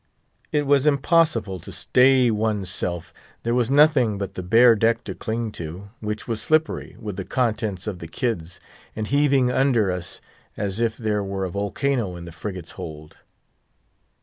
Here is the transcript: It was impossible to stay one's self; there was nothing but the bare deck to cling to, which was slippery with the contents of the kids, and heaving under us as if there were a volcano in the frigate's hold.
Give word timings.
It 0.51 0.65
was 0.65 0.87
impossible 0.87 1.59
to 1.59 1.71
stay 1.71 2.31
one's 2.31 2.71
self; 2.71 3.13
there 3.43 3.53
was 3.53 3.69
nothing 3.69 4.17
but 4.17 4.33
the 4.33 4.41
bare 4.41 4.75
deck 4.75 5.03
to 5.03 5.13
cling 5.13 5.51
to, 5.51 5.91
which 5.99 6.27
was 6.27 6.41
slippery 6.41 6.95
with 6.99 7.17
the 7.17 7.23
contents 7.23 7.85
of 7.85 7.99
the 7.99 8.07
kids, 8.07 8.59
and 8.95 9.05
heaving 9.05 9.51
under 9.51 9.91
us 9.91 10.19
as 10.57 10.79
if 10.79 10.97
there 10.97 11.23
were 11.23 11.45
a 11.45 11.51
volcano 11.51 12.15
in 12.15 12.25
the 12.25 12.31
frigate's 12.31 12.71
hold. 12.71 13.17